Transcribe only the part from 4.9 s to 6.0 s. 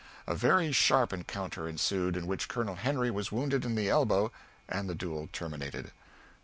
duel terminated."